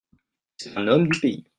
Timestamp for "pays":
1.19-1.43